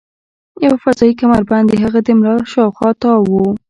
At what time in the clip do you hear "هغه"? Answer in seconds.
1.83-1.99